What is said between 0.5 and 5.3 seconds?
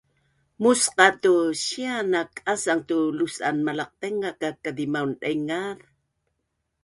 musqa tu sia naak asang tu lus’an Malaqtainga ka kazimaun